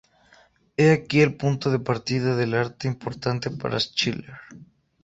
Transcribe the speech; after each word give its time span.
He 0.77 0.89
aquí 0.89 1.21
el 1.21 1.37
punto 1.37 1.69
de 1.69 1.77
partida 1.77 2.35
del 2.35 2.55
Arte 2.55 2.87
importante 2.87 3.51
para 3.51 3.77
Schiller. 3.79 4.33